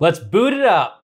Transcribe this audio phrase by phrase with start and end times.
[0.00, 1.02] Let's boot it up.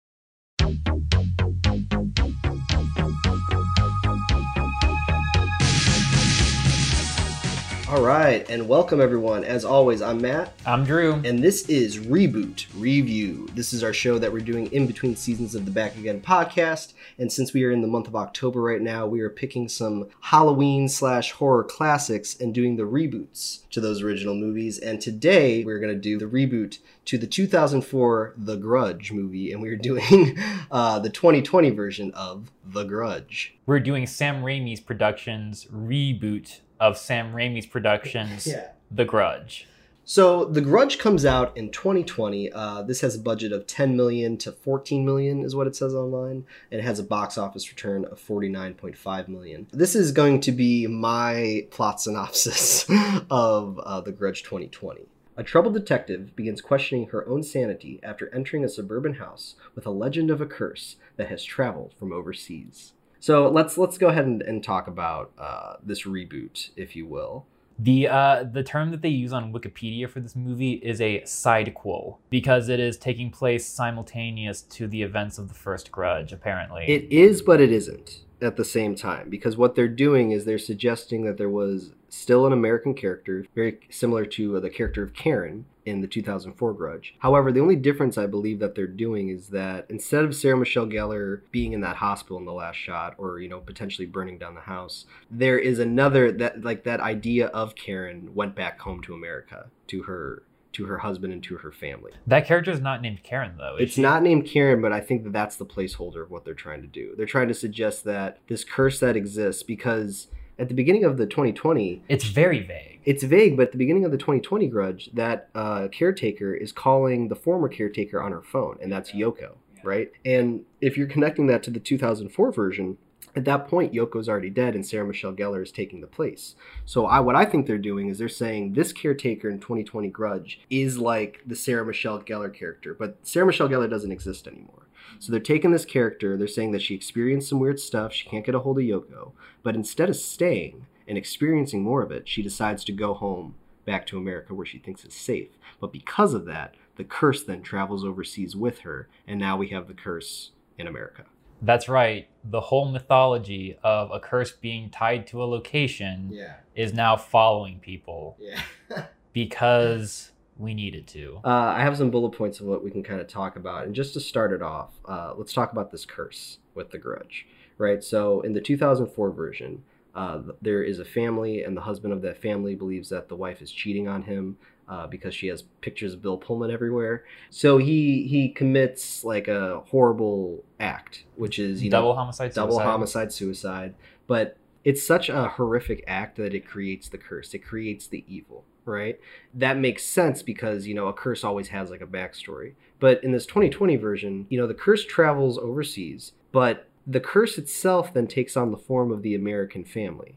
[7.96, 9.43] All right, and welcome everyone.
[9.43, 11.14] As always, I'm Matt, I'm Drew.
[11.14, 13.49] and this is Reboot Review.
[13.54, 16.93] This is our show that we're doing in between seasons of the Back Again podcast.
[17.19, 20.09] And since we are in the month of October right now, we are picking some
[20.21, 24.79] Halloween slash horror classics and doing the reboots to those original movies.
[24.79, 29.62] And today we're going to do the reboot to the 2004 The Grudge movie, and
[29.62, 30.39] we're doing
[30.70, 33.55] uh, the 2020 version of The Grudge.
[33.65, 38.69] We're doing Sam Raimi's Productions reboot of Sam Raimi's Productions yeah.
[38.91, 39.67] The Grudge.
[40.09, 42.53] So The Grudge comes out in 2020.
[42.53, 45.95] Uh, this has a budget of 10 million to 14 million, is what it says
[45.95, 49.67] online, and it has a box office return of 49.5 million.
[49.73, 52.87] This is going to be my plot synopsis
[53.31, 55.06] of uh, The Grudge 2020.
[55.39, 59.91] A troubled detective begins questioning her own sanity after entering a suburban house with a
[59.91, 62.93] legend of a curse that has traveled from overseas.
[63.20, 67.47] So let's let's go ahead and, and talk about uh, this reboot, if you will.
[67.78, 72.17] The uh, the term that they use on Wikipedia for this movie is a sidequel
[72.31, 76.33] because it is taking place simultaneous to the events of the first Grudge.
[76.33, 80.45] Apparently, It is, but it isn't at the same time because what they're doing is
[80.45, 85.03] they're suggesting that there was still an American character, very similar to uh, the character
[85.03, 87.15] of Karen in the 2004 Grudge.
[87.20, 90.87] However, the only difference I believe that they're doing is that instead of Sarah Michelle
[90.87, 94.55] Gellar being in that hospital in the last shot or, you know, potentially burning down
[94.55, 99.15] the house, there is another that like that idea of Karen went back home to
[99.15, 100.43] America to her
[100.77, 102.12] to her husband and to her family.
[102.27, 103.77] that character is not named Karen though.
[103.78, 104.00] It's she?
[104.02, 106.88] not named Karen, but I think that that's the placeholder of what they're trying to
[106.88, 107.14] do.
[107.16, 111.27] They're trying to suggest that this curse that exists because at the beginning of the
[111.27, 113.00] 2020, It's very vague.
[113.04, 117.28] it's vague, but at the beginning of the 2020 grudge, that uh, caretaker is calling
[117.28, 120.10] the former caretaker on her phone, and that's Yoko, right?
[120.24, 122.97] And if you're connecting that to the 2004 version,
[123.37, 126.55] at that point, Yoko's already dead, and Sarah Michelle Gellar is taking the place.
[126.87, 130.60] So, I what I think they're doing is they're saying this caretaker in 2020 Grudge
[130.71, 134.87] is like the Sarah Michelle Gellar character, but Sarah Michelle Gellar doesn't exist anymore.
[135.19, 138.44] So they're taking this character, they're saying that she experienced some weird stuff, she can't
[138.44, 142.43] get a hold of Yoko, but instead of staying and experiencing more of it, she
[142.43, 145.49] decides to go home back to America where she thinks is safe.
[145.81, 149.87] But because of that, the curse then travels overseas with her, and now we have
[149.87, 151.27] the curse in America.
[151.62, 152.28] That's right.
[152.44, 156.56] The whole mythology of a curse being tied to a location Yeah.
[156.75, 158.61] is now following people Yeah.
[159.33, 161.41] because we needed to.
[161.45, 163.84] Uh, I have some bullet points of what we can kind of talk about.
[163.84, 167.47] And just to start it off, uh, let's talk about this curse with the grudge,
[167.78, 168.03] right?
[168.03, 169.83] So in the 2004 version,
[170.15, 173.61] uh, there is a family, and the husband of that family believes that the wife
[173.61, 174.56] is cheating on him
[174.88, 177.24] uh, because she has pictures of Bill Pullman everywhere.
[177.50, 182.54] So he he commits like a horrible act, which is you double know homicide.
[182.54, 182.84] double suicide.
[182.91, 183.94] homicide suicide
[184.26, 188.64] but it's such a horrific act that it creates the curse it creates the evil
[188.84, 189.19] right
[189.52, 193.32] that makes sense because you know a curse always has like a backstory but in
[193.32, 198.56] this 2020 version you know the curse travels overseas but the curse itself then takes
[198.56, 200.36] on the form of the american family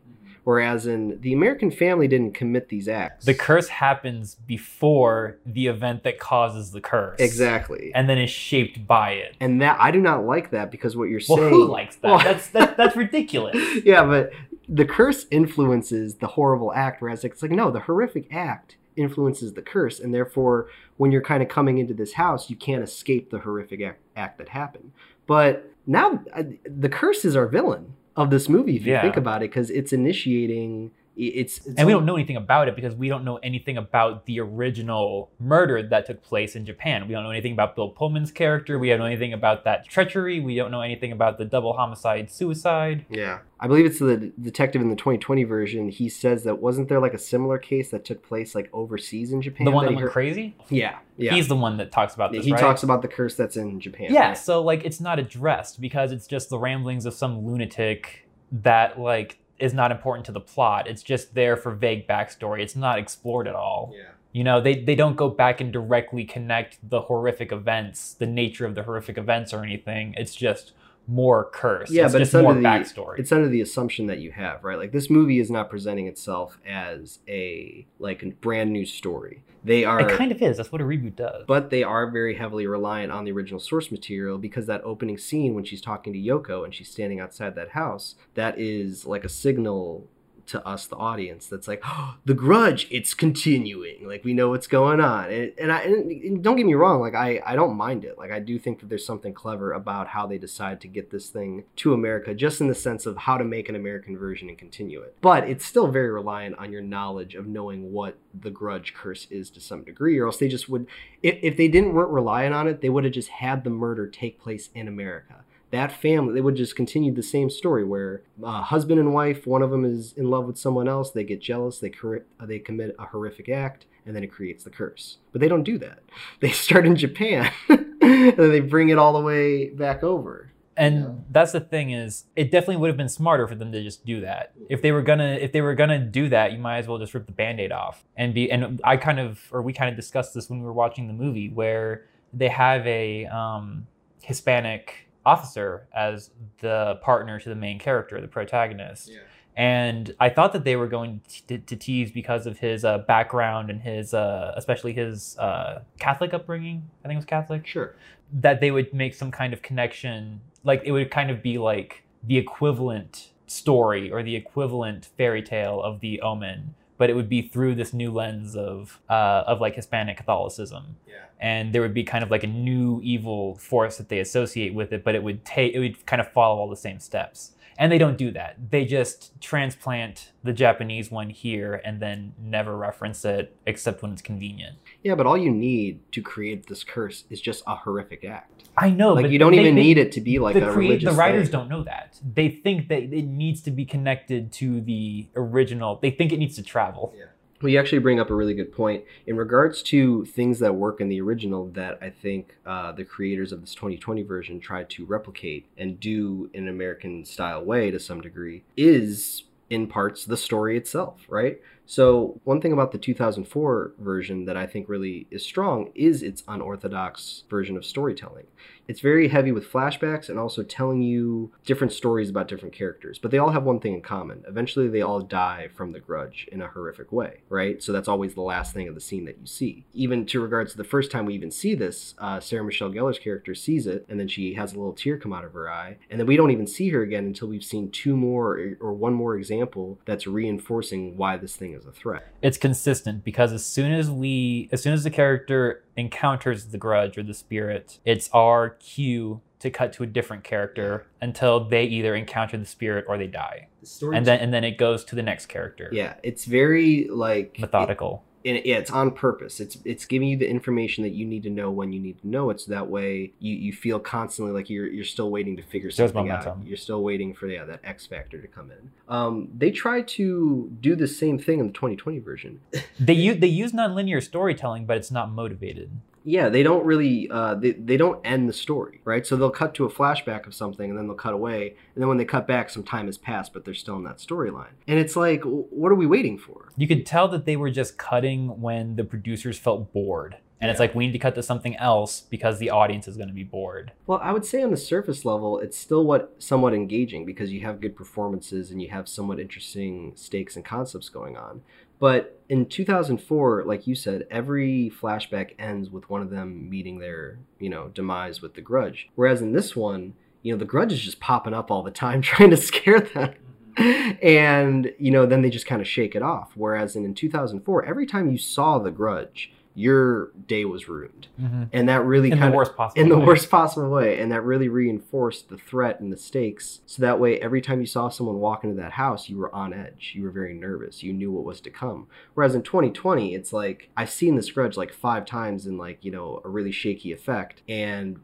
[0.50, 6.04] whereas in the american family didn't commit these acts The curse happens before the event
[6.04, 7.20] that causes the curse.
[7.20, 9.36] exactly And then is shaped by it.
[9.40, 11.96] and that i do not like that because what you're Well, saying Well, who likes
[11.98, 12.10] that?
[12.10, 13.58] Well- That's that, that's ridiculous.
[13.86, 14.32] yeah, but
[14.68, 19.62] the curse influences the horrible act, whereas it's like no, the horrific act influences the
[19.62, 20.68] curse, and therefore,
[20.98, 24.38] when you're kind of coming into this house, you can't escape the horrific act, act
[24.38, 24.92] that happened.
[25.26, 29.02] But now, uh, the curse is our villain of this movie, if you Yeah.
[29.02, 30.92] think about it, because it's initiating.
[31.20, 34.26] It's, it's And we don't know anything about it because we don't know anything about
[34.26, 37.08] the original murder that took place in Japan.
[37.10, 38.80] We don't know anything about Bill Pullman's character.
[38.80, 40.40] We don't know anything about that treachery.
[40.40, 43.06] We don't know anything about the double homicide suicide.
[43.10, 43.40] Yeah.
[43.60, 45.90] I believe it's the detective in the 2020 version.
[45.90, 49.42] He says that wasn't there like a similar case that took place like overseas in
[49.42, 49.66] Japan?
[49.66, 50.56] the one that he went heard- crazy?
[50.70, 51.00] Yeah.
[51.18, 51.34] Yeah.
[51.34, 52.62] He's the one that talks about this, he right?
[52.62, 54.14] talks about the curse that's in Japan.
[54.14, 54.38] yeah, right?
[54.38, 59.38] so like it's not addressed because it's just the ramblings of some lunatic that like
[59.60, 60.88] is not important to the plot.
[60.88, 62.62] It's just there for vague backstory.
[62.62, 63.94] It's not explored at all.
[63.96, 64.10] Yeah.
[64.32, 68.66] You know, they they don't go back and directly connect the horrific events, the nature
[68.66, 70.14] of the horrific events or anything.
[70.18, 70.74] It's just
[71.10, 71.90] more curse.
[71.90, 73.18] Yeah, it's but it's more under the backstory.
[73.20, 74.78] it's under the assumption that you have, right?
[74.78, 79.44] Like this movie is not presenting itself as a like a brand new story.
[79.64, 80.58] They are it kind of is.
[80.58, 81.44] That's what a reboot does.
[81.48, 85.54] but they are very heavily reliant on the original source material because that opening scene
[85.56, 89.30] when she's talking to Yoko and she's standing outside that house, that is like a
[89.30, 90.08] signal
[90.50, 94.08] to us, the audience, that's like, oh, the grudge, it's continuing.
[94.08, 95.32] Like we know what's going on.
[95.32, 98.18] And, and I and don't get me wrong, like I, I don't mind it.
[98.18, 101.30] Like I do think that there's something clever about how they decide to get this
[101.30, 104.58] thing to America, just in the sense of how to make an American version and
[104.58, 105.16] continue it.
[105.22, 109.50] But it's still very reliant on your knowledge of knowing what the grudge curse is
[109.52, 110.88] to some degree, or else they just would
[111.24, 114.08] if, if they didn't weren't relying on it, they would have just had the murder
[114.08, 118.62] take place in America that family they would just continue the same story where uh,
[118.64, 121.80] husband and wife one of them is in love with someone else they get jealous
[121.80, 125.18] they cor- they commit a horrific act and then it creates the curse.
[125.32, 126.00] But they don't do that.
[126.40, 130.52] They start in japan and then they bring it all the way back over.
[130.78, 131.10] And Yeah.
[131.32, 134.22] that's the thing is it definitely would have been smarter for them to just do
[134.22, 134.54] that.
[134.70, 137.14] If they were gonna if they were gonna do that you might as well just
[137.14, 140.34] rip the band-aid off and be and i kind of or we kind of discussed
[140.34, 143.86] this when we were watching the movie where they have a um,
[144.22, 149.12] hispanic officer as the partner to the main character the protagonist.
[149.56, 153.70] And I thought that they were going to, to tease because of his uh, background
[153.70, 156.90] and his, uh, especially his uh, Catholic upbringing.
[157.04, 157.68] I think it was Catholic.
[157.68, 157.96] sure.
[158.32, 162.04] That they would make some kind of connection, like it would kind of be like
[162.24, 167.42] the equivalent story or the equivalent fairy tale of the Omen, but it would be
[167.42, 172.04] through this new lens of uh, of like Hispanic Catholicism yeah and there would be
[172.04, 175.46] kind of like a new evil force that they associate with it, but it would
[175.46, 177.54] take it would kind of follow all the same steps.
[177.82, 178.58] And they don't do that.
[178.72, 184.22] They just transplant the Japanese one here and then never reference it except when it's
[184.22, 184.76] convenient.
[185.02, 188.90] yeah but all you need to create this curse is just a horrific act I
[188.92, 190.74] know, like but you don't they- even they- need it to be like the a
[190.74, 191.52] create religious the writers thing.
[191.60, 192.18] don't know that.
[192.34, 196.00] They think that it needs to be connected to the original.
[196.02, 197.14] They think it needs to travel.
[197.14, 197.28] Well,
[197.68, 201.10] you actually bring up a really good point in regards to things that work in
[201.10, 205.66] the original that I think uh, the creators of this 2020 version tried to replicate
[205.78, 210.78] and do in an American style way to some degree is in parts the story
[210.78, 211.62] itself, right?
[211.86, 216.44] So, one thing about the 2004 version that I think really is strong is its
[216.48, 218.48] unorthodox version of storytelling.
[218.90, 223.30] It's very heavy with flashbacks and also telling you different stories about different characters, but
[223.30, 224.44] they all have one thing in common.
[224.48, 227.84] Eventually, they all die from the grudge in a horrific way, right?
[227.84, 229.86] So, that's always the last thing of the scene that you see.
[229.94, 233.20] Even to regards to the first time we even see this, uh, Sarah Michelle Gellar's
[233.20, 235.98] character sees it, and then she has a little tear come out of her eye,
[236.10, 239.14] and then we don't even see her again until we've seen two more or one
[239.14, 242.34] more example that's reinforcing why this thing is a threat.
[242.42, 247.18] It's consistent because as soon as we as soon as the character encounters the grudge
[247.18, 252.16] or the spirit, it's our cue to cut to a different character until they either
[252.16, 253.68] encounter the spirit or they die.
[253.82, 255.90] The story And then and then it goes to the next character.
[255.92, 258.24] yeah, it's very like Methodical.
[258.46, 259.60] And yeah, it's on purpose.
[259.60, 262.28] It's it's giving you the information that you need to know when you need to
[262.28, 265.64] know it, so that way you, you feel constantly like you're you're still waiting to
[265.64, 266.58] figure something out.
[266.66, 268.92] You're still waiting for yeah that X factor to come in.
[269.08, 272.62] Um, they try to do the same thing in the 2020 version.
[273.00, 275.92] They use they use nonlinear storytelling, but it's not motivated.
[276.30, 279.26] Yeah, they don't really uh, they they don't end the story, right?
[279.26, 282.08] So they'll cut to a flashback of something, and then they'll cut away, and then
[282.08, 285.00] when they cut back, some time has passed, but they're still in that storyline, and
[285.00, 286.70] it's like, what are we waiting for?
[286.78, 290.38] You could tell that they were just cutting when the producers felt bored.
[290.62, 293.30] And it's like we need to cut to something else because the audience is going
[293.30, 293.94] to be bored.
[294.06, 297.62] Well, I would say on the surface level, it's still what somewhat engaging because you
[297.62, 301.62] have good performances and you have somewhat interesting stakes and concepts going on.
[302.00, 307.40] But in 2004, like you said, every flashback ends with one of them meeting their,
[307.60, 309.10] you know, demise with the grudge.
[309.16, 312.22] Whereas in this one, you know, the grudge is just popping up all the time
[312.24, 313.36] trying to scare them.
[313.76, 314.26] Mm-hmm.
[314.26, 316.52] and, you know, then they just kind of shake it off.
[316.56, 321.28] Whereas in, in 2004, every time you saw the grudge, your day was ruined.
[321.40, 321.64] Mm-hmm.
[321.72, 323.26] And that really In kind the of worst possible in the way.
[323.26, 324.20] worst possible way.
[324.20, 326.82] And that really reinforced the threat and the stakes.
[326.86, 329.74] So that way every time you saw someone walk into that house you were on
[329.74, 330.14] edge.
[330.16, 331.04] You were very nervous.
[331.04, 332.08] You knew what was to come.
[332.34, 336.12] Whereas in 2020 it's like i've seen this grudge like five times in like you
[336.12, 337.62] know a really shaky effect.
[337.70, 338.20] And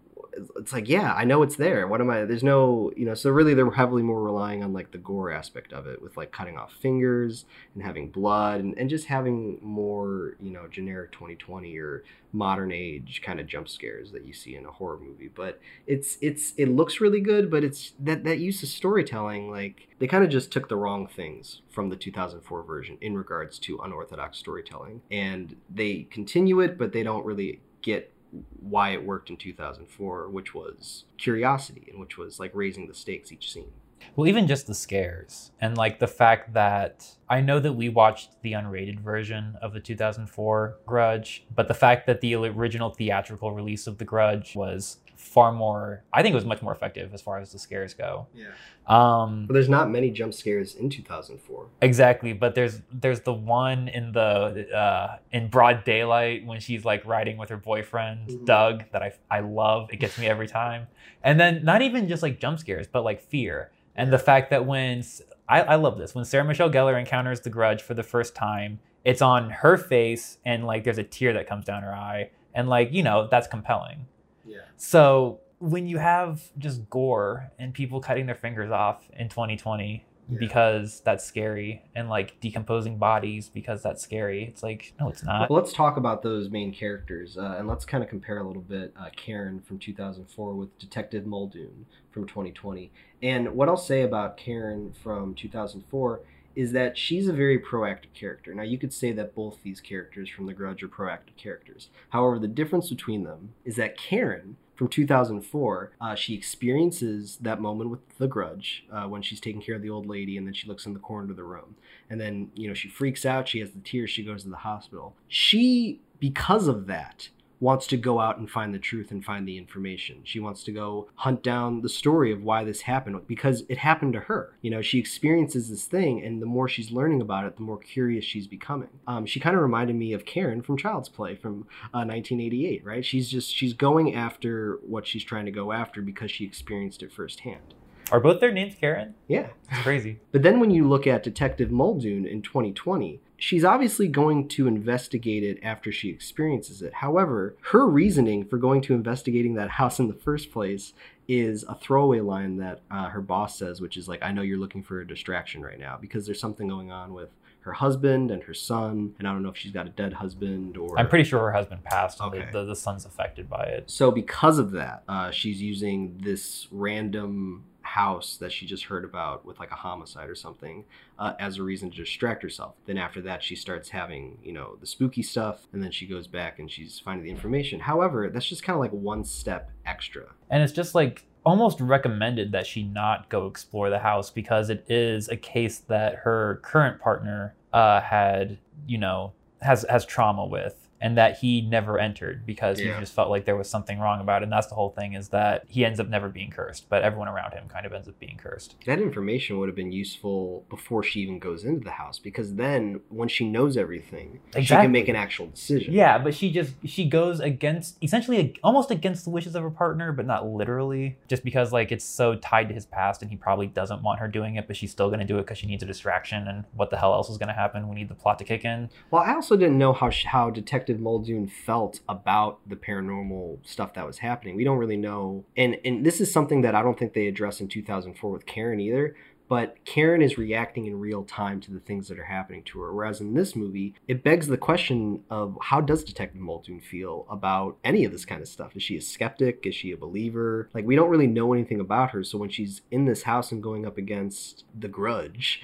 [0.57, 1.87] it's like yeah i know it's there.
[1.87, 4.91] What am i there's no you know so really they're heavily more relying on like
[4.91, 8.89] the gore aspect of it with like cutting off fingers and having blood and, and
[8.89, 12.03] just having more you know generic 2020 or
[12.35, 15.29] modern age kind of jump scares that you see in a horror movie.
[15.33, 19.87] But it's it's it looks really good but it's that that use of storytelling like
[19.99, 23.79] they kind of just took the wrong things from the 2004 version in regards to
[23.79, 25.01] unorthodox storytelling.
[25.09, 28.11] And they continue it but they don't really get
[28.59, 33.31] why it worked in 2004 which was curiosity and which was like raising the stakes
[33.31, 33.71] each scene.
[34.15, 38.41] Well, even just the scares and like the fact that I know that we watched
[38.43, 43.87] the unrated version of the 2004 Grudge, but the fact that the original theatrical release
[43.87, 44.97] of The Grudge was
[45.35, 48.27] far more, I think it was much more effective as far as the scares go.
[48.33, 48.45] Yeah.
[48.87, 51.67] Um, But there's not many jump scares in 2004.
[51.81, 57.05] Exactly, but there's there's the one in the uh, in broad daylight when she's like
[57.05, 58.45] riding with her boyfriend Mhm.
[58.45, 59.89] Doug that I I love.
[59.91, 60.87] It gets me every time.
[61.21, 64.65] And then not even just like jump scares, but like fear and the fact that
[64.65, 65.03] when
[65.49, 68.79] I, I love this when Sarah Michelle Gellar encounters the Grudge for the first time,
[69.03, 72.69] it's on her face and like there's a tear that comes down her eye and
[72.69, 74.05] like you know that's compelling.
[74.45, 74.59] Yeah.
[74.77, 80.37] So when you have just gore and people cutting their fingers off in 2020 Yeah.
[80.39, 85.49] because that's scary and like decomposing bodies because that's scary, it's like no, it's not.
[85.49, 88.61] Well, let's talk about those main characters, uh, and let's kind of compare a little
[88.63, 92.91] bit uh, Karen from 2004 with Detective Muldoon from 2020.
[93.23, 96.21] And what I'll say about Karen from 2004
[96.55, 98.53] is that she's a very proactive character.
[98.53, 101.89] Now, you could say that both these characters from The Grudge are proactive characters.
[102.09, 107.89] However, the difference between them is that Karen from 2004, uh, she experiences that moment
[107.89, 110.67] with The Grudge uh, when she's taking care of the old lady, and then she
[110.67, 111.75] looks in the corner of the room
[112.09, 114.57] and then you know she freaks out she has the tears she goes to the
[114.57, 119.47] hospital she because of that wants to go out and find the truth and find
[119.47, 120.21] the information.
[120.23, 124.13] She wants to go hunt down the story of why this happened because it happened
[124.13, 124.57] to her.
[124.61, 127.77] You know she experiences this thing and the more she's learning about it the more
[127.77, 128.89] curious she's becoming.
[129.07, 133.05] Um, she kind of reminded me of karen from child's play from uh, 1988 right?
[133.05, 137.11] She's just she's going after what she's trying to go after because she experienced it
[137.11, 137.73] firsthand.
[138.11, 139.15] Are both their names Karen?
[139.27, 139.47] yeah.
[139.71, 140.19] It's crazy.
[140.31, 145.43] but then when you look at Detective Muldoon in 2020, she's obviously going to investigate
[145.43, 146.93] it after she experiences it.
[146.95, 150.93] However, her reasoning for going to investigating that house in the first place
[151.27, 154.59] is a throwaway line that uh, her boss says, which is like, I know you're
[154.59, 157.29] looking for a distraction right now because there's something going on with
[157.61, 159.15] her husband and her son.
[159.17, 160.97] And I don't know if she's got a dead husband or.
[160.99, 162.21] I'm pretty sure her husband passed.
[162.21, 162.45] Okay.
[162.51, 163.89] The, the, the son's affected by it.
[163.89, 169.45] So because of that, uh, she's using this random house that she just heard about
[169.45, 170.83] with like a homicide or something
[171.19, 172.75] uh, as a reason to distract herself.
[172.85, 176.27] Then after that, she starts having you know the spooky stuff, and then she goes
[176.27, 177.79] back and she's finding the information.
[177.79, 180.25] However, that's just kind of like one step extra.
[180.49, 184.83] And it's just like almost recommended that she not go explore the house because it
[184.89, 190.84] is a case that her current partner uh, had, you know, has has trauma with
[191.05, 192.95] and that he never entered because Yeah.
[192.95, 194.45] he just felt like there was something wrong about it.
[194.45, 197.27] And that's the whole thing is that he ends up never being cursed, but everyone
[197.27, 198.75] around him kind of ends up being cursed.
[198.87, 203.01] That information would have been useful before she even goes into the house because then
[203.09, 205.93] when she knows everything, she can make an actual decision.
[205.93, 210.11] Yeah, but she just she goes against essentially almost against the wishes of her partner,
[210.11, 213.67] but not literally, just because like it's so tied to his past and he probably
[213.67, 215.83] doesn't want her doing it, but she's still going to do it because she needs
[215.83, 216.47] a distraction.
[216.47, 217.87] And what the hell else is going to happen?
[217.89, 218.89] We need the plot to kick in.
[219.11, 224.05] Well, I also didn't know how how Detective Muldoon felt about the paranormal stuff that
[224.05, 224.55] was happening.
[224.55, 227.61] We don't really know, and and this is something that I don't think they addressed
[227.61, 229.15] in 2004 with Karen either.
[229.47, 232.93] But Karen is reacting in real time to the things that are happening to her,
[232.93, 237.77] whereas in this movie, it begs the question of how does Detective Muldoon feel about
[237.83, 238.75] any of this kind of stuff?
[238.75, 239.67] Is she a skeptic?
[239.67, 240.69] Is she a believer?
[240.73, 243.61] Like we don't really know anything about her, so when she's in this house and
[243.61, 245.61] going up against the Grudge,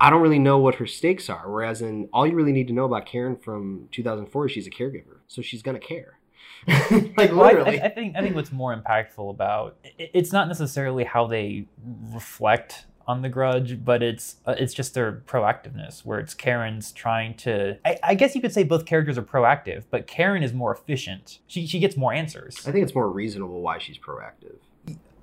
[0.00, 1.50] I don't really know what her stakes are.
[1.50, 4.70] Whereas in all you really need to know about Karen from 2004 is she's a
[4.70, 6.18] caregiver, so she's gonna care.
[6.66, 7.80] like Well, literally.
[7.80, 11.66] I, I think I think what's more impactful about it's not necessarily how they
[12.12, 17.34] reflect on the grudge, but it's uh, it's just their proactiveness, where it's Karen's trying
[17.38, 17.78] to.
[17.84, 21.38] I, I guess you could say both characters are proactive, but Karen is more efficient.
[21.46, 22.66] She she gets more answers.
[22.66, 24.58] I think it's more reasonable why she's proactive.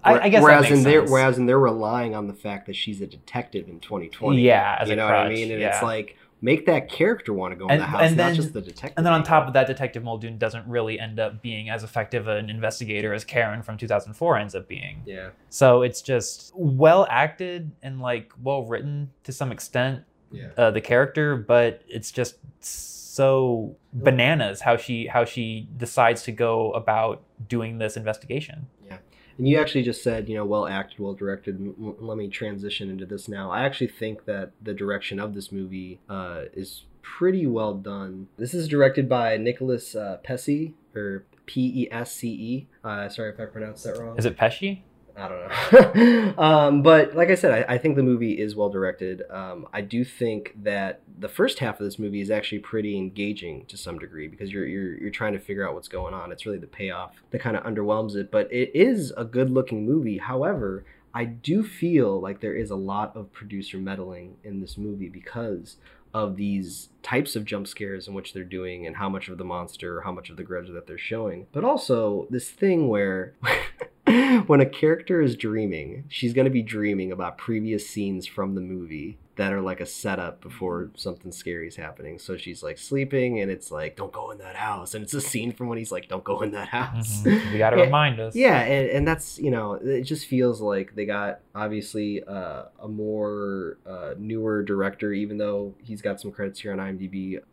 [0.05, 3.01] I, I guess whereas in their whereas in they're relying on the fact that she's
[3.01, 4.41] a detective in 2020.
[4.41, 5.51] Yeah, as you know what I mean.
[5.51, 5.73] And yeah.
[5.73, 8.53] it's like make that character want to go in the house, and not then- just
[8.53, 8.93] the detective.
[8.97, 12.27] And then on top of that, Detective Muldoon doesn't really end up being as effective
[12.27, 15.01] an investigator as Karen from 2004 ends up being.
[15.05, 20.49] yeah, So it's just well acted and like well written to some extent, yeah.
[20.57, 26.71] uh, the character, but it's just so bananas how she how she decides to go
[26.73, 28.67] about doing this investigation.
[29.37, 31.55] And you actually just said, you know, well acted, well directed.
[31.55, 33.51] M- Let me transition into this now.
[33.51, 38.27] I actually think that the direction of this movie uh, is pretty well done.
[38.37, 42.67] This is directed by Nicolas uh, Pesce, or P E S C E.
[42.83, 44.17] Uh, sorry if I pronounced that wrong.
[44.17, 44.81] Is it Pesci?
[45.17, 46.33] I don't know.
[46.43, 49.23] um, but like I said, I, I think the movie is well directed.
[49.29, 53.65] Um, I do think that the first half of this movie is actually pretty engaging
[53.67, 56.31] to some degree because you're you're you're trying to figure out what's going on.
[56.31, 59.85] It's really the payoff that kind of underwhelms it, but it is a good looking
[59.85, 60.17] movie.
[60.17, 65.09] However, I do feel like there is a lot of producer meddling in this movie
[65.09, 65.77] because
[66.13, 69.43] of these types of jump scares in which they're doing and how much of the
[69.45, 71.45] monster, how much of the grudge that they're showing.
[71.51, 73.35] But also this thing where
[74.47, 78.61] when a character is dreaming, she's going to be dreaming about previous scenes from the
[78.61, 82.17] movie that are like a setup before something scary is happening.
[82.17, 84.95] So she's like sleeping and it's like, don't go in that house.
[84.95, 87.21] And it's a scene from when he's like, don't go in that house.
[87.23, 87.51] Mhm.
[87.51, 88.33] We got to remind us.
[88.33, 92.87] Yeah, and, and that's you know it just feels like they got obviously uh, a
[92.87, 96.94] more uh, newer director, even though he's got some credits here on IMDb,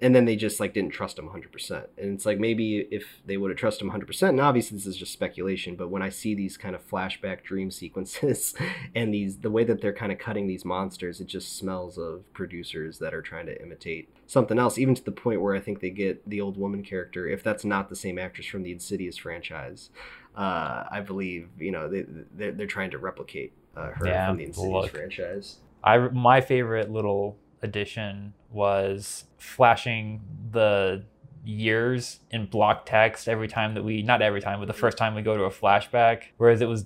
[0.00, 1.52] and then they just like didn't trust him 100.
[1.52, 4.76] percent And it's like maybe if they would have trusted him 100, percent and obviously
[4.76, 8.54] this is just speculation, but when I see these kind of flashback dream sequences
[8.94, 12.30] and these the way that they're kind of cutting these monsters, it just smells of
[12.32, 15.80] producers that are trying to imitate something else, even to the point where I think
[15.80, 19.18] they get the old woman character, if that's not the same actress from the Insidious
[19.18, 19.90] franchise
[20.36, 24.38] uh, I believe you know they they're, they're trying to replicate uh, her Yeah, from
[24.38, 24.90] the Insidious look.
[24.90, 25.56] franchise.
[25.84, 31.04] I my favorite little addition was flashing the
[31.44, 35.14] years in block text every time that we not every time but the first time
[35.14, 36.84] we go to a flashback whereas it was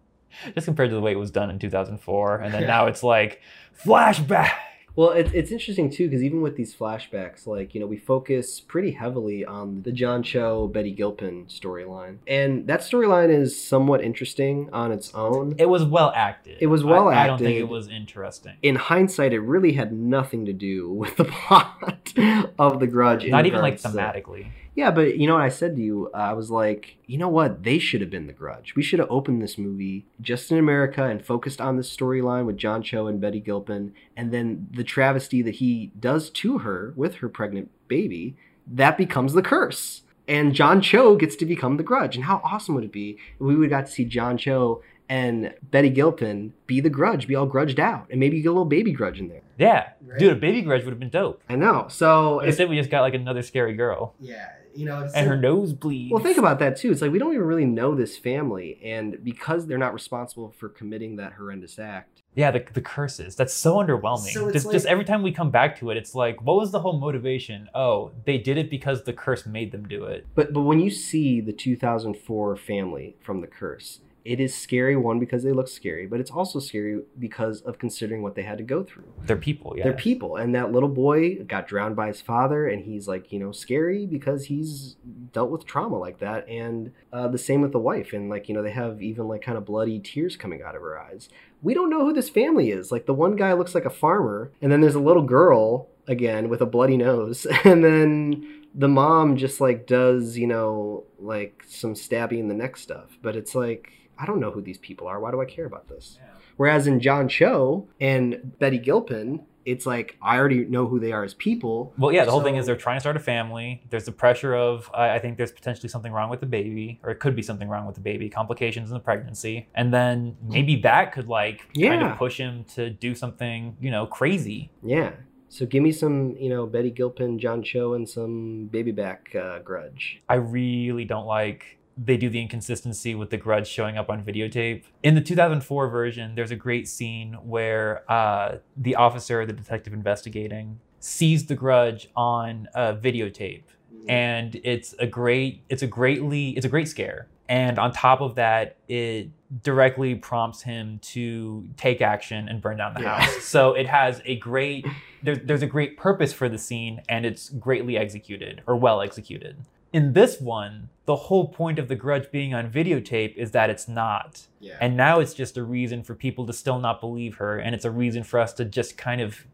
[0.54, 2.66] just compared to the way it was done in 2004 and then Yeah.
[2.68, 3.40] now it's like
[3.84, 4.52] flashback
[4.98, 8.58] Well, it's it's interesting too because even with these flashbacks, like you know, we focus
[8.58, 14.68] pretty heavily on the John Cho Betty Gilpin storyline, and that storyline is somewhat interesting
[14.72, 15.54] on its own.
[15.56, 18.74] it was well acted It was well I, I don't think it was interesting in
[18.74, 22.12] hindsight, it really had nothing to do with the plot
[22.58, 23.24] of The Grudge.
[23.28, 24.48] not even like thematically
[24.78, 26.08] Yeah, but you know what I said to you?
[26.14, 27.64] Uh, I was like, you know what?
[27.64, 28.74] They should have been the grudge.
[28.76, 32.56] We should have opened this movie just in America and focused on this storyline with
[32.56, 37.16] John Cho and Betty Gilpin, and then the travesty that he does to her with
[37.16, 40.02] her pregnant baby, that becomes the curse.
[40.28, 42.14] And John Cho gets to become the grudge.
[42.14, 44.82] And how awesome would it be if we would have got to see John Cho
[45.08, 48.52] and Betty Gilpin be the grudge, be all grudged out, and maybe you get a
[48.52, 49.40] little baby grudge in there.
[49.58, 50.18] yeah Right.
[50.20, 51.86] dude a baby grudge would have been dope I know.
[51.88, 55.72] So instead we just got like another scary girl yeah, you know, and her nose
[55.72, 56.92] bleeds Well, think about that too.
[56.92, 60.68] It's like we don't even really know this family, and because they're not responsible for
[60.68, 62.22] committing that horrendous act.
[62.34, 63.34] Yeah, the, the curses.
[63.34, 64.32] That's so underwhelming.
[64.32, 66.56] So it's just, like- just every time we come back to it, it's like, what
[66.56, 67.68] was the whole motivation?
[67.74, 70.24] Oh, they did it because the curse made them do it.
[70.36, 74.96] But but when you see the 2004 family from The Curse, it is scary.
[74.96, 78.58] One because they look scary, but it's also scary because of considering what they had
[78.58, 79.12] to go through.
[79.24, 79.84] They're people, yeah.
[79.84, 83.38] They're people, and that little boy got drowned by his father, and he's like, you
[83.38, 84.96] know, scary because he's
[85.32, 88.54] dealt with trauma like that, and uh, the same with the wife, and like, you
[88.54, 91.28] know, they have even like kind of bloody tears coming out of her eyes.
[91.62, 92.92] We don't know who this family is.
[92.92, 96.48] Like, the one guy looks like a farmer, and then there's a little girl again
[96.48, 101.94] with a bloody nose, and then the mom just like does, you know, like some
[101.94, 103.92] stabbing in the neck stuff, but it's like.
[104.18, 105.20] I don't know who these people are.
[105.20, 106.18] Why do I care about this?
[106.56, 111.22] Whereas in John Cho and Betty Gilpin, it's like I already know who they are
[111.22, 111.92] as people.
[111.98, 113.82] Well, yeah, the whole thing is they're trying to start a family.
[113.90, 117.10] There's the pressure of, I, I think there's potentially something wrong with the baby, or
[117.10, 119.68] it could be something wrong with the baby, complications in the pregnancy.
[119.74, 124.06] And then maybe that could, like, kind of push him to do something, you know,
[124.06, 124.72] crazy.
[124.82, 125.12] Yeah.
[125.50, 129.60] So give me some, you know, Betty Gilpin, John Cho, and some baby back uh,
[129.60, 130.22] grudge.
[130.28, 134.84] I really don't like they do the inconsistency with the grudge showing up on videotape.
[135.02, 140.78] In the 2004 version, there's a great scene where uh, the officer, the detective investigating,
[141.00, 143.62] sees the grudge on a videotape.
[144.08, 147.28] And it's a great, it's a greatly, it's a great scare.
[147.48, 149.30] And on top of that, it
[149.62, 153.20] directly prompts him to take action and burn down the Yeah.
[153.20, 153.44] house.
[153.44, 154.86] So it has a great,
[155.22, 159.56] there's, there's a great purpose for the scene and it's greatly executed or well executed.
[159.92, 163.88] In this one, the whole point of the grudge being on videotape is that it's
[163.88, 164.46] not.
[164.60, 164.76] Yeah.
[164.80, 167.58] And now it's just a reason for people to still not believe her.
[167.58, 169.46] And it's a reason for us to just kind of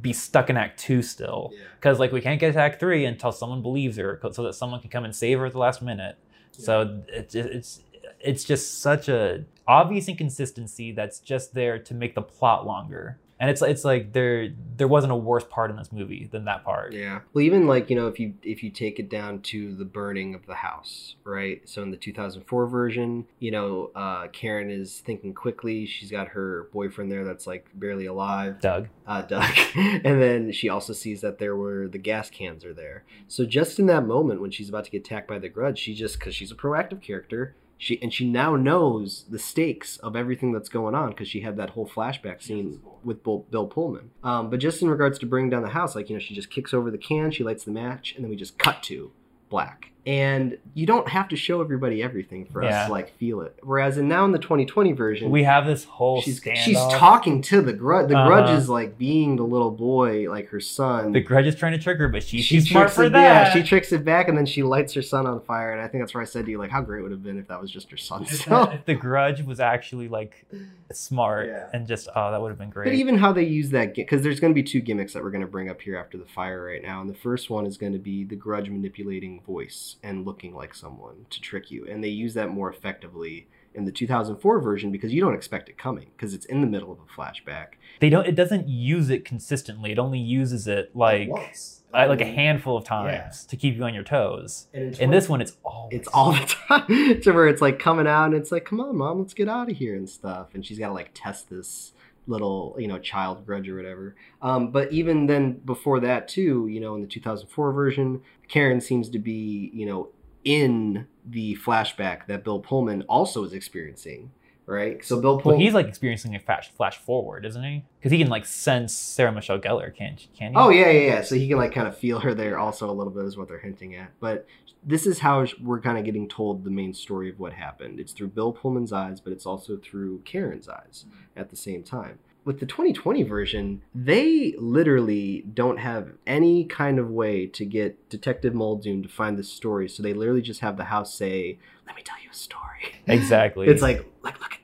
[0.00, 1.50] be stuck in Act Two still.
[1.52, 1.64] Yeah.
[1.74, 4.80] Because, like, we can't get to Act Three until someone believes her, so that someone
[4.80, 6.16] can come and save her at the last minute.
[6.52, 7.80] So it's, it's,
[8.20, 13.18] it's just such a obvious inconsistency that's just there to make the plot longer.
[13.42, 16.62] And it's it's like there there wasn't a worse part in this movie than that
[16.62, 16.92] part.
[16.92, 17.22] Yeah.
[17.34, 20.36] Well, even like you know, if you if you take it down to the burning
[20.36, 21.60] of the house, right?
[21.68, 25.86] So in the 2004 version, you know, uh, Karen is thinking quickly.
[25.86, 28.60] She's got her boyfriend there that's like barely alive.
[28.60, 28.86] Doug.
[29.08, 29.52] uh, Doug.
[29.74, 33.02] and then she also sees that there were the gas cans are there.
[33.26, 35.94] So just in that moment when she's about to get attacked by the grudge, she
[35.96, 40.52] just because she's a proactive character, she and she now knows the stakes of everything
[40.52, 44.10] that's going on because she had that whole flashback scene with Bill, Bill Pullman.
[44.22, 46.50] Um, but just in regards to bringing down the house, like you know, she just
[46.50, 49.12] kicks over the can, she lights the match, and then we just cut to
[49.48, 49.91] black.
[50.04, 53.56] And you don't have to show everybody everything for us to like feel it.
[53.62, 56.56] Whereas in now in the 2020 version, We have this whole she's standoff.
[56.56, 58.08] she's talking to the grudge.
[58.08, 58.26] The Uh-huh.
[58.28, 61.12] grudge is like being the little boy, like her son.
[61.12, 63.12] The grudge is trying to trick her, but she's she too smart tricks for it,
[63.12, 63.46] that.
[63.46, 65.72] Yeah, she tricks it back, and then she lights her son on fire.
[65.72, 67.38] And I think that's where I said to you, like, how great would have been
[67.38, 68.26] if that was just her son.
[68.32, 68.76] So.
[68.86, 70.46] the grudge was actually like
[70.92, 71.68] smart Yeah.
[71.72, 72.86] and just oh that would have been great.
[72.86, 75.30] But even how they use that, because there's going to be two gimmicks that we're
[75.30, 77.00] going to bring up here after the fire right now.
[77.00, 80.74] And the first one is going to be the grudge manipulating voice and looking like
[80.74, 81.86] someone to trick you.
[81.88, 85.78] And they use that more effectively in the 2004 version because you don't expect it
[85.78, 87.68] coming because it's in the middle of a flashback.
[88.00, 89.92] they don't it doesn't use it consistently.
[89.92, 91.82] It only uses it like Once.
[91.94, 94.66] uh, like a handful of times to keep you on your toes.
[94.74, 98.06] And In this one it's all it's all the time to where it's like coming
[98.06, 100.48] out and it's like, come on, mom, let's get out of here and stuff.
[100.52, 101.94] And she's got to like test this
[102.26, 104.14] little, you know, child grudge or whatever.
[104.42, 108.20] Um, but even then, before that, too, you know, in the 2004 version,
[108.52, 110.10] Karen seems to be, you know,
[110.44, 114.30] in the flashback that Bill Pullman also is experiencing,
[114.66, 115.02] right?
[115.02, 115.60] So Bill Well, Pullman.
[115.60, 117.82] he's like experiencing a flash flash forward, isn't he?
[117.98, 120.56] Because he can like sense Sarah Michelle Gellar, can't can he?
[120.58, 121.22] Oh yeah, yeah, yeah.
[121.22, 123.48] So he can like kind of feel her there also a little bit is what
[123.48, 124.10] they're hinting at.
[124.20, 124.46] But
[124.84, 128.00] this is how we're kind of getting told the main story of what happened.
[128.00, 131.40] It's through Bill Pullman's eyes, but it's also through Karen's eyes mm-hmm.
[131.40, 132.18] at the same time.
[132.44, 138.54] With the 2020 version, they literally don't have any kind of way to get Detective
[138.54, 139.88] Muldoon to find this story.
[139.88, 143.68] So they literally just have the house say, "Let me tell you a story." exactly.
[143.68, 144.61] It's like, like look at.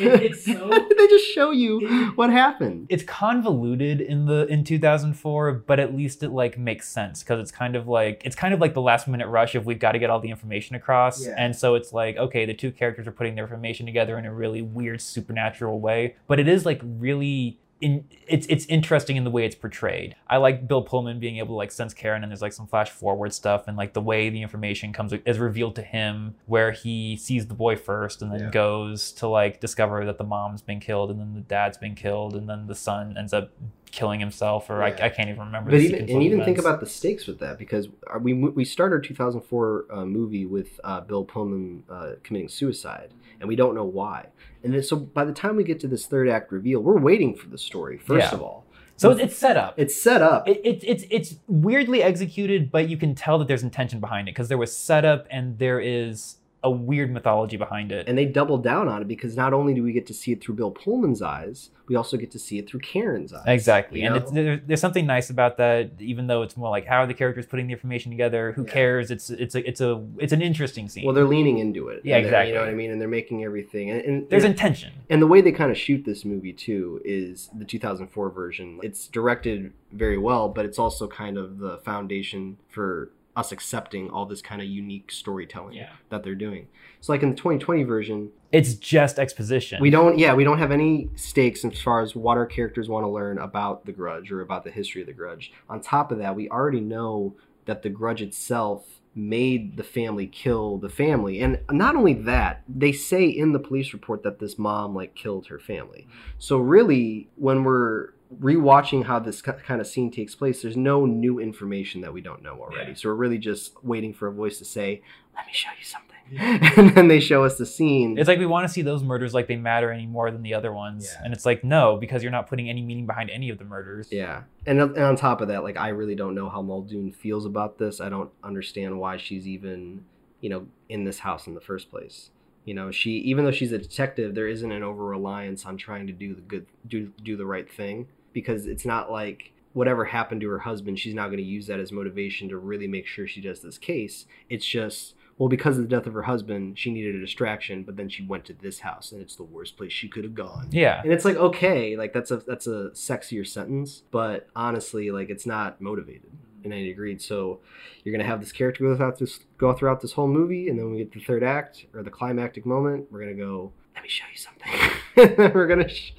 [0.00, 2.86] It- it's so- they just show you what happened.
[2.88, 7.50] it's convoluted in the in 2004 but at least it like makes sense because it's
[7.50, 9.98] kind of like it's kind of like the last minute rush of we've got to
[9.98, 11.34] get all the information across Yeah.
[11.36, 14.32] and so it's like okay the two characters are putting their information together in a
[14.34, 19.30] really weird supernatural way but it is like really in, it's it's interesting in the
[19.30, 20.16] way it's portrayed.
[20.26, 22.90] I like Bill Pullman being able to like sense Karen, and there's like some flash
[22.90, 27.16] forward stuff, and like the way the information comes is revealed to him, where he
[27.16, 28.50] sees the boy first, and then Yeah.
[28.50, 32.34] goes to like discover that the mom's been killed, and then the dad's been killed,
[32.34, 33.50] and then the son ends up
[33.94, 34.96] killing himself, or Yeah.
[35.00, 35.70] I, I can't even remember.
[35.70, 37.88] But even and even think about the stakes with that because
[38.20, 43.48] we we started our 2004 uh, movie with uh, Bill Pullman uh, committing suicide, and
[43.48, 44.26] we don't know why.
[44.64, 47.34] And then, so by the time we get to this third act reveal, we're waiting
[47.36, 47.96] for the story.
[47.98, 48.34] First Yeah.
[48.34, 49.74] of all, so it's, it's set up.
[49.76, 50.48] it's set up.
[50.48, 54.32] it, it, it's it's weirdly executed, but you can tell that there's intention behind it
[54.32, 58.08] because there was setup and there is a weird mythology behind it.
[58.08, 60.42] and they double down on it because not only do we get to see it
[60.42, 63.44] through Bill Pullman's eyes, we also get to see it through Karen's eyes.
[63.46, 64.22] Exactly, you and know?
[64.22, 65.90] it's, there, there's something nice about that.
[66.00, 68.52] Even though it's more like how are the characters putting the information together?
[68.52, 68.72] Who Yeah.
[68.72, 69.10] cares?
[69.10, 71.04] It's it's a it's a it's an interesting scene.
[71.04, 72.00] well, they're leaning into it.
[72.02, 72.48] Yeah, exactly.
[72.48, 72.90] You know what I mean?
[72.90, 73.90] And they're making everything.
[73.90, 74.92] And, and there's and- intention.
[75.10, 78.80] And the way they kind of shoot this movie too is the 2004 version.
[78.82, 84.26] It's directed very well, but it's also kind of the foundation for us accepting all
[84.26, 85.90] this kind of unique storytelling Yeah.
[86.10, 86.68] that they're doing.
[87.00, 89.80] So like in the 2020 version, It's just exposition.
[89.80, 93.04] we don't yeah, we don't have any stakes as far as what our characters want
[93.04, 95.52] to learn about the grudge or about the history of the grudge.
[95.68, 97.34] On top of that, we already know
[97.66, 101.40] that the grudge itself made the family kill the family.
[101.40, 105.46] And not only that, they say in the police report that this mom like killed
[105.46, 106.06] her family.
[106.38, 111.38] So really when we're rewatching how this kind of scene takes place, there's no new
[111.40, 112.90] information that we don't know already.
[112.90, 112.96] Yeah.
[112.96, 115.02] So we're really just waiting for a voice to say,
[115.34, 118.16] "Let me show you something." and then they show us the scene.
[118.16, 120.54] It's like we want to see those murders like they matter any more than the
[120.54, 121.22] other ones, Yeah.
[121.24, 124.08] and it's like no, because you're not putting any meaning behind any of the murders.
[124.10, 127.44] Yeah, and and on top of that, like I really don't know how Muldoon feels
[127.44, 128.00] about this.
[128.00, 130.04] I don't understand why she's even,
[130.40, 132.30] you know, in this house in the first place.
[132.64, 136.06] You know, she even though she's a detective, there isn't an over reliance on trying
[136.06, 140.40] to do the good, do do the right thing because it's not like whatever happened
[140.42, 143.26] to her husband, she's not going to use that as motivation to really make sure
[143.26, 144.26] she does this case.
[144.50, 147.96] It's just well because of the death of her husband, she needed a distraction, but
[147.96, 150.68] then she went to this house and it's the worst place she could have gone.
[150.70, 151.00] Yeah.
[151.02, 155.46] And it's like okay, like that's a that's a sexier sentence, but honestly, like it's
[155.46, 156.30] not motivated
[156.62, 157.18] in any degree.
[157.18, 157.60] So
[158.02, 160.90] you're gonna have this character go throughout this go throughout this whole movie, and then
[160.90, 163.72] we get the third act or the climactic moment, we're gonna go.
[163.94, 165.52] Let me show you something.
[165.54, 166.12] we're gonna sh-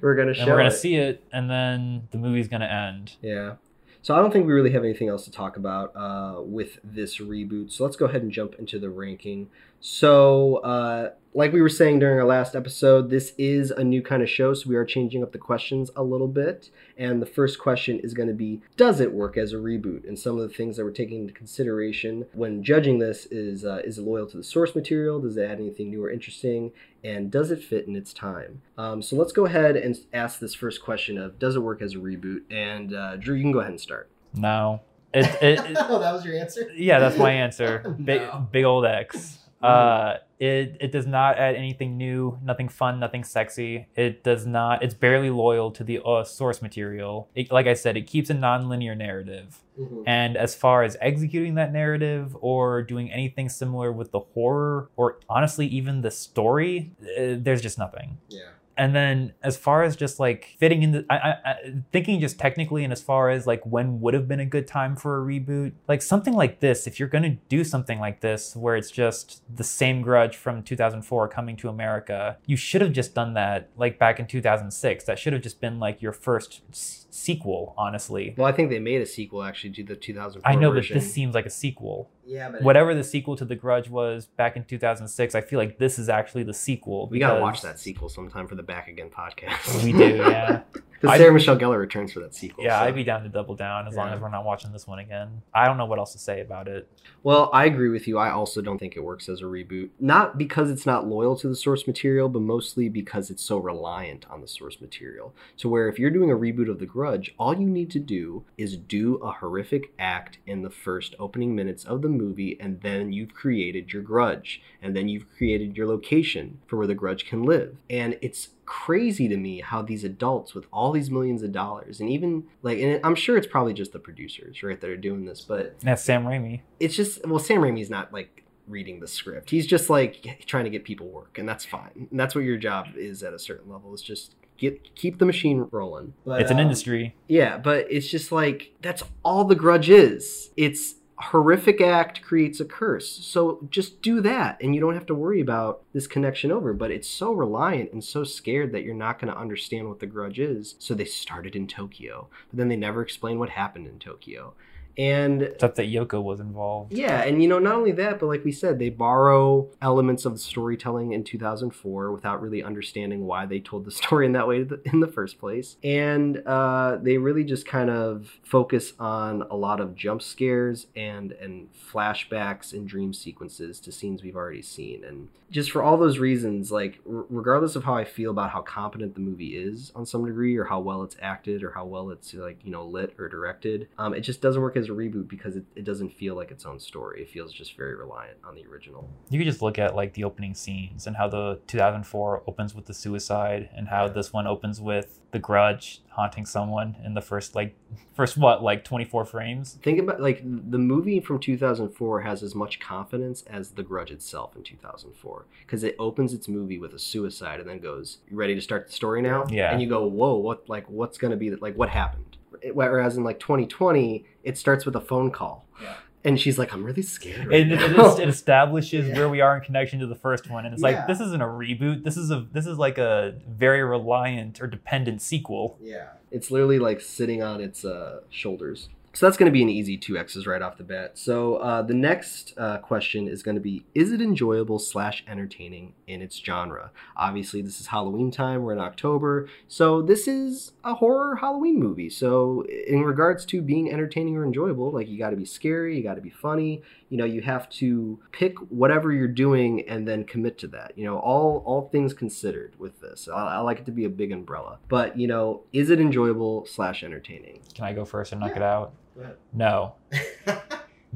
[0.00, 0.42] we're gonna show.
[0.42, 0.72] and we're gonna it.
[0.72, 3.16] see it, and then the movie's gonna end.
[3.22, 3.54] Yeah.
[4.02, 7.16] So I don't think we really have anything else to talk about uh, with this
[7.16, 7.72] reboot.
[7.72, 9.48] So let's go ahead and jump into the ranking.
[9.80, 14.22] So, uh, like we were saying during our last episode, this is a new kind
[14.22, 16.70] of show, so we are changing up the questions a little bit.
[16.96, 20.06] And the first question is going to be Does it work as a reboot?
[20.06, 23.80] And some of the things that we're taking into consideration when judging this is uh,
[23.84, 25.20] Is it loyal to the source material?
[25.20, 26.70] Does it add anything new or interesting?
[27.02, 28.62] And does it fit in its time?
[28.78, 31.94] Um, so let's go ahead and ask this first question of Does it work as
[31.94, 32.42] a reboot?
[32.50, 34.08] And uh, Drew, you can go ahead and start.
[34.34, 36.70] No, It, it, it- oh, that was your answer.
[36.76, 37.96] yeah, that's my answer.
[38.04, 39.38] Big, big old X.
[39.64, 43.86] Uh, it it does not add anything new, nothing fun, nothing sexy.
[43.94, 44.82] It does not.
[44.82, 47.28] It's barely loyal to the uh, source material.
[47.34, 49.62] It, like I said, it keeps a non-linear narrative.
[49.80, 50.04] Mhm.
[50.06, 55.18] And as far as executing that narrative or doing anything similar with the horror or
[55.28, 58.18] honestly even the story, uh, there's just nothing.
[58.28, 58.50] Yeah.
[58.76, 61.54] And then as far as just like fitting in the, I, I, I,
[61.92, 64.96] thinking just technically and as far as like when would have been a good time
[64.96, 68.56] for a reboot, like something like this, if you're going to do something like this
[68.56, 73.14] where it's just the same grudge from 2004 coming to America, you should have just
[73.14, 75.04] done that like back in 2006.
[75.04, 78.34] That should have just been like your first s- sequel, honestly.
[78.36, 80.94] Well, I think they made a sequel actually to the 2004 I know, version.
[80.96, 82.10] but this seems like a sequel.
[82.26, 85.78] Yeah, but Whatever the sequel to The Grudge was back in 2006, I feel like
[85.78, 87.08] this is actually the sequel.
[87.08, 89.84] we gotta watch that sequel sometime for the Back Again podcast.
[89.84, 90.62] We do, yeah.
[91.04, 92.64] Because Sarah Michelle Gellar returns for that sequel.
[92.64, 94.86] Yeah, so- I'd be down to double down as long as we're not watching this
[94.86, 95.42] one again.
[95.54, 96.88] I don't know what else to say about it.
[97.22, 98.18] Well, I agree with you.
[98.18, 99.90] I also don't think it works as a reboot.
[99.98, 104.26] Not because it's not loyal to the source material, but mostly because it's so reliant
[104.30, 105.34] on the source material.
[105.56, 108.44] So, where if you're doing a reboot of The Grudge, all you need to do
[108.58, 113.12] is do a horrific act in the first opening minutes of the movie, and then
[113.12, 114.60] you've created your grudge.
[114.82, 117.76] And then you've created your location for where the grudge can live.
[117.88, 122.08] And it's crazy to me how these adults with all these millions of dollars and
[122.10, 125.40] even like and i'm sure it's probably just the producers right that are doing this
[125.42, 126.60] but That's Sam Raimi.
[126.80, 130.70] it's just well sam raimi's not like reading the script he's just like trying to
[130.70, 133.70] get people work and that's fine and that's what your job is at a certain
[133.70, 137.14] level is just get keep the machine rolling but, it's an um, industry.
[137.28, 142.64] yeah but it's just like that's all the grudge is it's horrific act creates a
[142.64, 143.08] curse.
[143.08, 146.72] So just do that and you don't have to worry about this connection over.
[146.72, 150.06] But it's so reliant and so scared that you're not going to understand what the
[150.06, 150.74] grudge is.
[150.78, 154.54] So they started in tokyo but then they never explain what happened in tokyo
[154.96, 156.92] and Except that Yoko was involved.
[156.92, 160.32] yeah, and you know, not only that, but like we said, they borrow elements of
[160.34, 164.66] the storytelling in 2004 without really understanding why they told the story in that way
[164.84, 165.76] in the first place.
[165.82, 171.32] And uh, they really just kind of focus on a lot of jump scares and
[171.32, 175.04] and flashbacks and dream sequences to scenes we've already seen.
[175.04, 178.60] And just for all those reasons, like r- regardless of how I feel about how
[178.62, 182.10] competent the movie is on some degree, or how well it's acted, or how well
[182.10, 185.28] it's like you know lit or directed, um, it just doesn't work as a reboot
[185.28, 187.22] because it, it doesn't feel like its own story.
[187.22, 189.08] It feels just very reliant on the original.
[189.30, 192.86] You could just look at like the opening scenes and how the 2004 opens with
[192.86, 197.56] the suicide and how this one opens with the grudge haunting someone in the first
[197.56, 197.76] like
[198.14, 199.78] first what like 24 frames.
[199.82, 204.54] Think about like the movie from 2004 has as much confidence as The Grudge itself
[204.56, 208.54] in 2004 because it opens its movie with a suicide and then goes, "You ready
[208.54, 209.72] to start the story now?" Yeah.
[209.72, 212.36] and you go, "Whoa, what like what's gonna be the, like what happened?"
[212.72, 215.66] Whereas in like 2020, it starts with a phone call.
[215.82, 215.94] Yeah.
[216.26, 217.48] And she's like, I'm really scared.
[217.48, 219.14] Right It, it, now." it establishes Yeah.
[219.18, 220.90] where we are in connection to the first one, and it's Yeah.
[220.98, 222.02] like this isn't a reboot.
[222.04, 225.78] This is a this is like a very reliant or dependent sequel.
[225.82, 226.08] Yeah.
[226.30, 228.88] It's literally like sitting on its uh, shoulders.
[229.14, 231.16] So that's going to be an easy two X's right off the bat.
[231.16, 235.94] So uh, the next uh, question is going to be: Is it enjoyable slash entertaining
[236.08, 236.90] in its genre?
[237.16, 238.62] Obviously, this is Halloween time.
[238.62, 242.10] We're in October, so this is a horror Halloween movie.
[242.10, 246.02] So in regards to being entertaining or enjoyable, like you got to be scary, you
[246.02, 246.82] got to be funny.
[247.08, 250.98] You know, you have to pick whatever you're doing and then commit to that.
[250.98, 253.28] You know, all all things considered with this.
[253.32, 256.66] I, I like it to be a big umbrella, but you know, is it enjoyable
[256.66, 257.60] slash entertaining?
[257.74, 258.56] Can I go first and knock Yeah.
[258.56, 258.92] it out?
[259.16, 259.36] Go ahead.
[259.52, 259.94] No.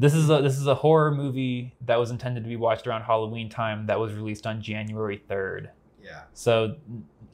[0.01, 3.03] This is a this is a horror movie that was intended to be watched around
[3.03, 5.71] Halloween time that was released on January third.
[6.01, 6.21] yeah.
[6.35, 6.77] So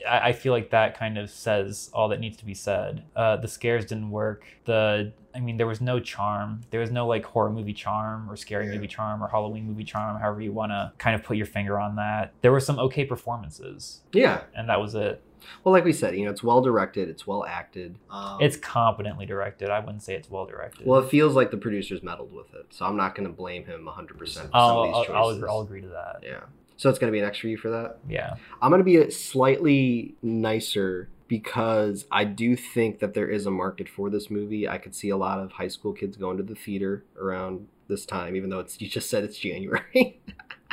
[0.08, 3.04] I, I feel like that kind of says all that needs to be said.
[3.14, 4.46] Uh, the scares didn't work.
[4.64, 6.62] The I mean, there was no charm.
[6.70, 8.76] There was no like horror movie charm or scary Yeah.
[8.76, 11.78] movie charm or Halloween movie charm, however you want to kind of put your finger
[11.78, 12.32] on that.
[12.40, 14.40] There were some okay performances, Yeah.
[14.54, 15.20] and that was it.
[15.62, 17.98] Well, like we said, you know, it's well directed, it's well acted.
[18.10, 19.70] Um, It's competently directed.
[19.70, 20.86] I wouldn't say it's well directed.
[20.86, 23.64] Well, it feels like the producers meddled with it, so I'm not going to blame
[23.64, 25.14] him 100% for some I'll, of these I'll, choices.
[25.14, 26.20] I'll, agree- I'll agree to that.
[26.22, 26.40] Yeah.
[26.76, 27.98] So it's going to be an extra for you for that.
[28.08, 28.34] Yeah.
[28.60, 33.88] I'm going to be slightly nicer because I do think that there is a market
[33.88, 34.68] for this movie.
[34.68, 38.04] I could see a lot of high school kids going to the theater around this
[38.04, 40.20] time, even though it's you just said it's January.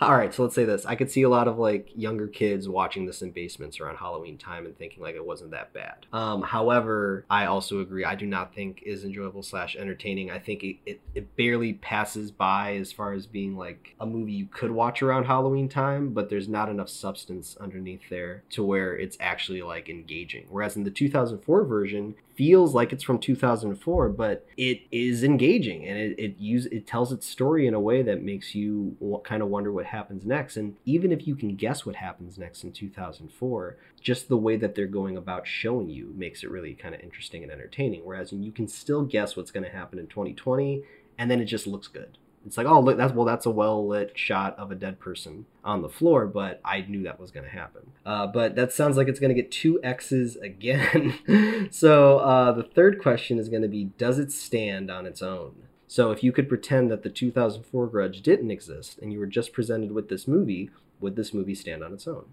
[0.00, 0.86] All right, so let's say this.
[0.86, 4.38] I could see a lot of like younger kids watching this in basements around Halloween
[4.38, 6.06] time and thinking like it wasn't that bad.
[6.12, 8.04] Um, however, I also agree.
[8.04, 10.30] I do not think is enjoyable slash entertaining.
[10.30, 14.32] I think it, it, it barely passes by as far as being like a movie
[14.32, 18.96] you could watch around Halloween time, but there's not enough substance underneath there to where
[18.96, 20.46] it's actually like engaging.
[20.48, 25.98] Whereas in the 2004 version, feels like it's from 2004 but it is engaging and
[25.98, 29.48] it it use it tells its story in a way that makes you kind of
[29.48, 30.56] wonder what happens next.
[30.56, 34.74] And even if you can guess what happens next in 2004 just the way that
[34.74, 38.02] they're going about showing you makes it really kind of interesting and entertaining.
[38.04, 40.82] Whereas you can still guess what's going to happen in 2020
[41.18, 43.86] and then it just looks good it's like, oh, look, that's well, that's a well
[43.86, 47.44] lit shot of a dead person on the floor, but I knew that was going
[47.44, 47.92] to happen.
[48.04, 51.68] Uh, but that sounds like it's going to get two X's again.
[51.70, 55.54] so uh, the third question is going to be, does it stand on its own?
[55.86, 59.52] So if you could pretend that the 2004 Grudge didn't exist and you were just
[59.52, 62.24] presented with this movie, would this movie stand on its own?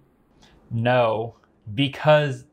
[0.71, 1.35] No,
[1.73, 2.45] because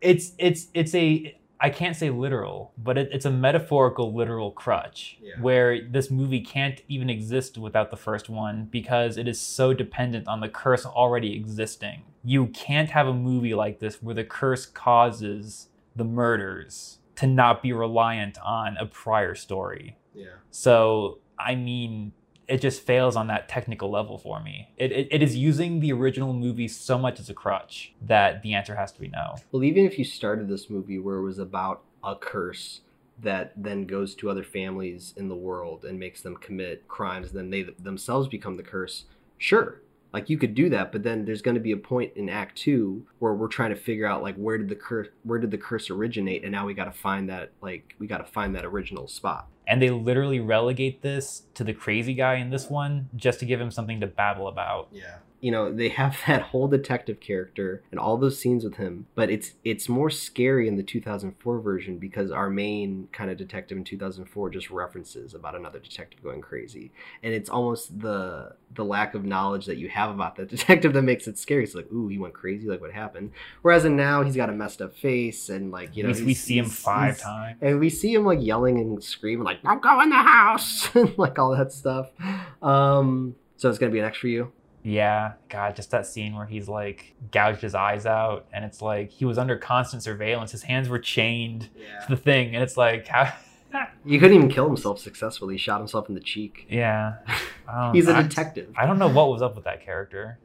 [0.00, 5.18] it's it's it's a I can't say literal, but it, it's a metaphorical, literal crutch
[5.20, 5.40] Yeah.
[5.40, 10.28] where this movie can't even exist without the first one because it is so dependent
[10.28, 12.02] on the curse already existing.
[12.24, 17.62] You can't have a movie like this where the curse causes the murders to not
[17.62, 19.96] be reliant on a prior story.
[20.14, 20.26] Yeah.
[20.50, 22.12] So, I mean,
[22.48, 24.70] it just fails on that technical level for me.
[24.78, 28.54] It, it, it is using the original movie so much as a crutch that the
[28.54, 29.36] answer has to be no.
[29.52, 32.80] Well, even if you started this movie where it was about a curse
[33.20, 37.50] that then goes to other families in the world and makes them commit crimes, then
[37.50, 39.04] they themselves become the curse,
[39.36, 39.82] sure.
[40.12, 42.56] Like you could do that, but then there's going to be a point in Act
[42.56, 45.58] Two where we're trying to figure out like where did the curse where did the
[45.58, 48.64] curse originate, and now we got to find that like we got to find that
[48.64, 49.48] original spot.
[49.66, 53.60] And they literally relegate this to the crazy guy in this one just to give
[53.60, 54.88] him something to babble about.
[54.92, 55.16] Yeah.
[55.40, 59.30] You know, they have that whole detective character and all those scenes with him, but
[59.30, 63.84] it's it's more scary in the 2004 version because our main kind of detective in
[63.84, 66.90] 2004 just references about another detective going crazy.
[67.22, 71.02] And it's almost the the lack of knowledge that you have about that detective that
[71.02, 71.64] makes it scary.
[71.64, 73.32] It's like, ooh, he went crazy, like what happened?
[73.62, 76.34] Whereas in now he's got a messed up face and like, you know, we, we
[76.34, 77.58] see him five times.
[77.60, 81.16] and we see him like yelling and screaming like don't go in the house and
[81.18, 82.10] like all that stuff
[82.62, 84.52] um so it's gonna be an X for you
[84.88, 89.10] Yeah, God, just that scene where he's like gouged his eyes out, and it's like
[89.10, 90.52] he was under constant surveillance.
[90.52, 91.68] His hands were chained
[92.06, 93.32] to the thing, and it's like, how?
[94.06, 97.16] he couldn't even kill himself successfully he shot himself in the cheek yeah,
[97.68, 100.38] I don't- he's a I- detective I don't know what was up with that character.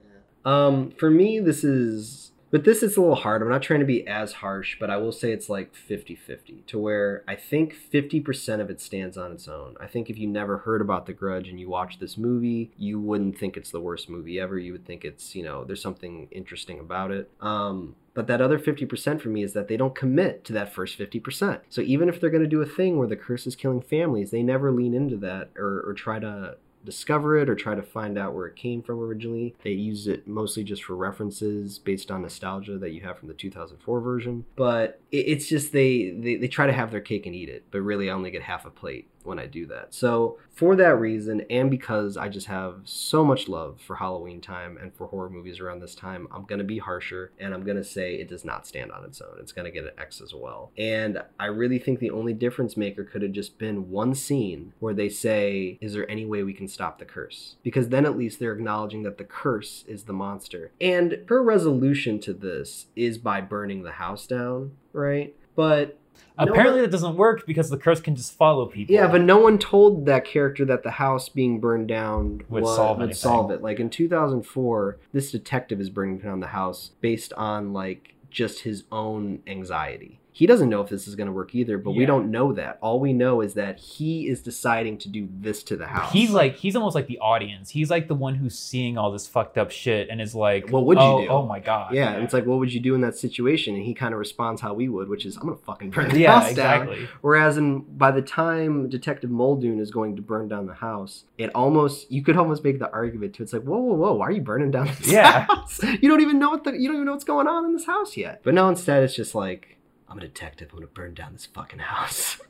[0.44, 3.42] um for me this is but this is a little hard.
[3.42, 6.78] I'm not trying to be as harsh but i will say it's like 50-50 to
[6.78, 9.76] where i think 50% of it stands on its own.
[9.80, 13.00] I think if you never heard about the grudge and you watch this movie you
[13.00, 14.58] wouldn't think it's the worst movie ever.
[14.58, 17.30] You would think it's you know there's something interesting about it.
[17.42, 21.00] Um but that other 50% for me is that they don't commit to that first
[21.00, 21.62] 50%.
[21.70, 24.30] So even if they're going to do a thing where the curse is killing families,
[24.30, 28.18] they never lean into that or, or try to discover it or try to find
[28.18, 29.56] out where it came from originally.
[29.64, 33.34] They use it mostly just for references based on nostalgia that you have from the
[33.34, 34.46] 2004 version.
[34.56, 37.82] But it's just they, they they try to have their cake and eat it, but
[37.82, 39.94] really I only get half a plate when I do that.
[39.94, 44.78] So for that reason, and because I just have so much love for Halloween time
[44.78, 48.16] and for horror movies around this time, I'm gonna be harsher and I'm gonna say
[48.16, 49.38] it does not stand on its own.
[49.40, 50.72] It's gonna get an X as well.
[50.78, 54.94] And I really think the only difference maker could have just been one scene where
[54.94, 57.56] they say, Is there any way we can stop the curse?
[57.64, 60.72] Because then at least they're acknowledging that the curse is the monster.
[60.80, 65.36] And her resolution to this is by burning the house down, right?
[65.56, 66.00] But
[66.38, 68.94] no Apparently, one- that doesn't work because the curse can just follow people.
[68.96, 72.76] yeah, but no one told that character that the house being burned down Would wa-
[72.76, 73.62] solve would solve it.
[73.62, 78.84] Like in 2004, this detective is burning down the house based on like just his
[78.92, 80.20] own anxiety.
[80.36, 82.80] He doesn't know if this is going to work either, but we don't know that.
[82.82, 86.12] All we know is that he is deciding to do this to the house.
[86.12, 87.70] He's like he's almost like the audience.
[87.70, 90.86] He's like the one who's seeing all this fucked up shit and is like, What
[90.86, 91.28] would you oh, do?
[91.30, 91.94] Oh my god.
[91.94, 93.76] yeah, and it's like, what would you do in that situation?
[93.76, 96.20] And he kind of responds how we would, which is, I'm gonna fucking burn the
[96.20, 96.82] yeah, house down.
[96.88, 97.08] exactly.
[97.22, 101.52] Whereas in by the time Detective Muldoon is going to burn down the house, it
[101.54, 104.32] almost you could almost make the argument to it's like, whoa, whoa, whoa, why are
[104.32, 105.42] you burning down this Yeah.
[105.46, 105.80] house?
[106.02, 107.86] You don't even know what the you don't even know what's going on in this
[107.86, 108.42] house yet.
[108.44, 109.73] But no, instead it's just like,
[110.14, 112.40] I'm a detective, I'm gonna burn down this fucking house.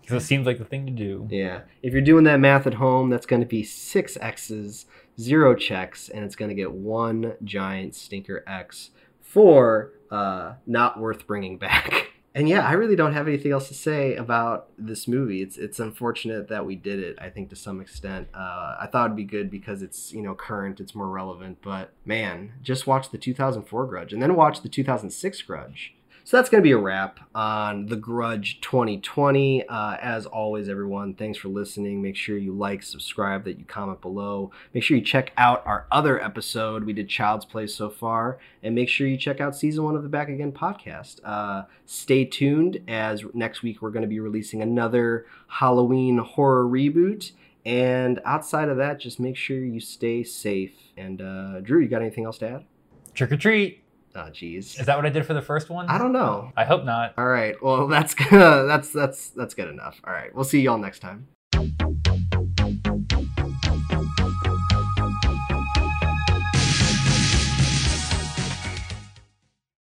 [0.00, 1.26] Because it seems like the thing to do.
[1.28, 1.62] yeah.
[1.82, 4.86] If you're doing that math at home, that's gonna be six X's,
[5.18, 11.58] zero checks, and it's gonna get one giant stinker X for uh not worth bringing
[11.58, 12.12] back.
[12.34, 15.42] and yeah, I really don't have anything else to say about this movie.
[15.42, 17.18] It's it's unfortunate that we did it.
[17.20, 20.36] I think to some extent, uh, I thought it'd be good because it's you know
[20.36, 21.58] current, it's more relevant.
[21.60, 25.96] But man, just watch the 2004 Grudge and then watch the 2006 Grudge.
[26.24, 29.68] So that's going to be a wrap on The Grudge 2020.
[29.68, 32.00] Uh, as always, everyone, thanks for listening.
[32.00, 34.52] Make sure you like, subscribe, that you comment below.
[34.72, 36.84] Make sure you check out our other episode.
[36.84, 38.38] We did Child's Play so far.
[38.62, 41.18] And make sure you check out season one of the Back Again podcast.
[41.24, 47.32] Uh, stay tuned as next week we're going to be releasing another Halloween horror reboot.
[47.66, 50.74] And outside of that, just make sure you stay safe.
[50.96, 52.64] And uh, Drew, you got anything else to add?
[53.12, 53.81] Trick or treat.
[54.14, 54.78] Oh, jeez.
[54.78, 55.88] Is that what I did for the first one?
[55.88, 56.52] I don't know.
[56.56, 57.14] I hope not.
[57.16, 57.54] All right.
[57.62, 60.00] Well, that's that's that's that's good enough.
[60.04, 60.34] All right.
[60.34, 61.28] We'll see y'all next time.